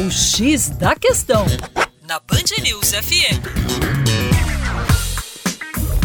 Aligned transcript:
O 0.00 0.10
X 0.10 0.70
da 0.70 0.96
Questão, 0.96 1.44
na 2.08 2.18
Band 2.20 2.62
News 2.62 2.92
FM. 2.92 3.36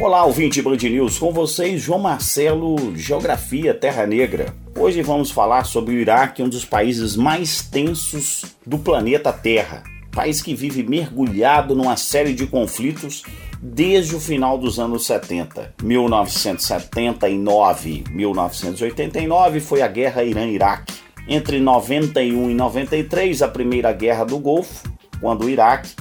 Olá, 0.00 0.24
ouvinte 0.24 0.62
Band 0.62 0.78
News, 0.78 1.18
com 1.18 1.30
vocês, 1.30 1.82
João 1.82 1.98
Marcelo, 1.98 2.96
Geografia 2.96 3.74
Terra 3.74 4.06
Negra. 4.06 4.54
Hoje 4.74 5.02
vamos 5.02 5.30
falar 5.30 5.64
sobre 5.64 5.94
o 5.94 5.98
Iraque, 5.98 6.42
um 6.42 6.48
dos 6.48 6.64
países 6.64 7.16
mais 7.16 7.60
tensos 7.60 8.46
do 8.66 8.78
planeta 8.78 9.30
Terra. 9.30 9.82
País 10.10 10.40
que 10.40 10.54
vive 10.54 10.82
mergulhado 10.82 11.74
numa 11.74 11.98
série 11.98 12.32
de 12.32 12.46
conflitos 12.46 13.24
desde 13.60 14.16
o 14.16 14.20
final 14.20 14.56
dos 14.56 14.80
anos 14.80 15.04
70. 15.04 15.74
1979, 15.82 18.04
1989 18.10 19.60
foi 19.60 19.82
a 19.82 19.88
Guerra 19.88 20.24
Irã-Iraque. 20.24 20.91
Entre 21.28 21.60
91 21.60 22.50
e 22.50 22.54
93, 22.54 23.42
a 23.42 23.48
Primeira 23.48 23.92
Guerra 23.92 24.24
do 24.24 24.38
Golfo, 24.38 24.90
quando 25.20 25.44
o 25.44 25.48
Iraque 25.48 25.94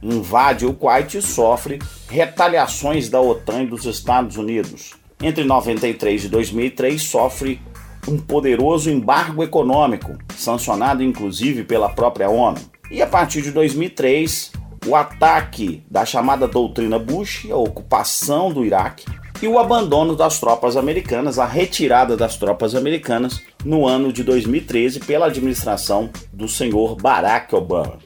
invade 0.00 0.64
o 0.64 0.72
Kuwait 0.72 1.18
e 1.18 1.22
sofre 1.22 1.80
retaliações 2.08 3.08
da 3.08 3.20
OTAN 3.20 3.64
e 3.64 3.66
dos 3.66 3.84
Estados 3.84 4.36
Unidos. 4.36 4.94
Entre 5.20 5.42
93 5.42 6.26
e 6.26 6.28
2003, 6.28 7.02
sofre 7.02 7.60
um 8.06 8.16
poderoso 8.18 8.88
embargo 8.88 9.42
econômico, 9.42 10.16
sancionado 10.36 11.02
inclusive 11.02 11.64
pela 11.64 11.88
própria 11.88 12.30
ONU. 12.30 12.58
E 12.90 13.02
a 13.02 13.06
partir 13.06 13.42
de 13.42 13.50
2003, 13.50 14.52
o 14.86 14.94
ataque 14.94 15.82
da 15.90 16.06
chamada 16.06 16.46
doutrina 16.46 16.98
Bush, 16.98 17.50
a 17.50 17.56
ocupação 17.56 18.52
do 18.52 18.64
Iraque 18.64 19.04
e 19.40 19.46
o 19.46 19.58
abandono 19.58 20.16
das 20.16 20.40
tropas 20.40 20.76
americanas, 20.76 21.38
a 21.38 21.46
retirada 21.46 22.16
das 22.16 22.36
tropas 22.36 22.74
americanas 22.74 23.40
no 23.64 23.86
ano 23.86 24.12
de 24.12 24.24
2013 24.24 25.00
pela 25.00 25.26
administração 25.26 26.10
do 26.32 26.48
senhor 26.48 26.96
Barack 26.96 27.54
Obama. 27.54 27.98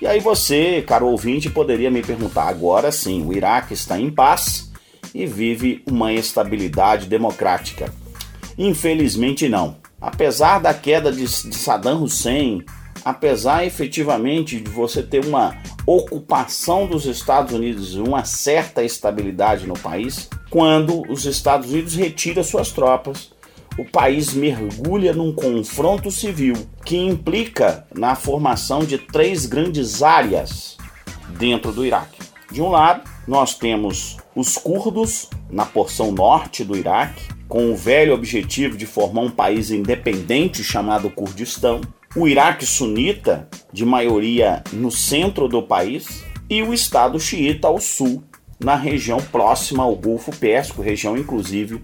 E 0.00 0.06
aí 0.06 0.20
você, 0.20 0.82
caro 0.86 1.06
ouvinte, 1.06 1.48
poderia 1.48 1.90
me 1.90 2.02
perguntar: 2.02 2.48
agora 2.48 2.90
sim, 2.90 3.24
o 3.24 3.32
Iraque 3.32 3.72
está 3.72 3.98
em 3.98 4.10
paz 4.10 4.70
e 5.14 5.26
vive 5.26 5.82
uma 5.88 6.12
estabilidade 6.12 7.06
democrática. 7.06 7.92
Infelizmente 8.58 9.48
não. 9.48 9.76
Apesar 10.00 10.58
da 10.58 10.74
queda 10.74 11.10
de, 11.10 11.26
Saddam 11.26 12.02
Hussein, 12.02 12.64
apesar 13.04 13.64
efetivamente 13.64 14.60
de 14.60 14.70
você 14.70 15.02
ter 15.02 15.24
uma 15.24 15.56
ocupação 15.86 16.86
dos 16.86 17.06
Estados 17.06 17.54
Unidos 17.54 17.94
e 17.94 18.00
uma 18.00 18.24
certa 18.24 18.82
estabilidade 18.82 19.66
no 19.66 19.78
país, 19.78 20.28
quando 20.50 21.02
os 21.10 21.24
Estados 21.24 21.70
Unidos 21.70 21.94
retira 21.94 22.42
suas 22.42 22.70
tropas, 22.70 23.32
o 23.76 23.84
país 23.84 24.32
mergulha 24.32 25.12
num 25.12 25.32
confronto 25.32 26.10
civil 26.10 26.54
que 26.84 26.96
implica 26.96 27.86
na 27.94 28.14
formação 28.14 28.80
de 28.80 28.98
três 28.98 29.46
grandes 29.46 30.02
áreas 30.02 30.76
dentro 31.38 31.72
do 31.72 31.84
Iraque. 31.84 32.22
De 32.50 32.62
um 32.62 32.68
lado, 32.68 33.02
nós 33.26 33.54
temos 33.54 34.16
os 34.34 34.56
curdos 34.56 35.28
na 35.50 35.64
porção 35.64 36.12
norte 36.12 36.64
do 36.64 36.76
Iraque, 36.76 37.24
com 37.48 37.72
o 37.72 37.76
velho 37.76 38.14
objetivo 38.14 38.76
de 38.76 38.86
formar 38.86 39.22
um 39.22 39.30
país 39.30 39.70
independente 39.70 40.62
chamado 40.62 41.10
Kurdistão, 41.10 41.80
o 42.16 42.26
Iraque 42.28 42.64
sunita, 42.64 43.48
de 43.72 43.84
maioria 43.84 44.62
no 44.72 44.88
centro 44.90 45.48
do 45.48 45.62
país, 45.62 46.24
e 46.48 46.62
o 46.62 46.72
Estado 46.72 47.18
xiita 47.18 47.66
ao 47.68 47.80
sul, 47.80 48.22
na 48.60 48.76
região 48.76 49.18
próxima 49.18 49.82
ao 49.82 49.96
Golfo 49.96 50.30
Pérsico, 50.36 50.82
região 50.82 51.16
inclusive 51.16 51.82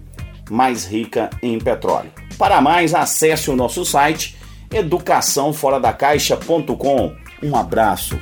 mais 0.49 0.85
rica 0.85 1.29
em 1.41 1.59
petróleo. 1.59 2.11
Para 2.37 2.61
mais, 2.61 2.93
acesse 2.93 3.49
o 3.49 3.55
nosso 3.55 3.83
site 3.85 4.37
educaçãoforadacaixa.com. 4.71 7.15
Um 7.43 7.55
abraço 7.55 8.19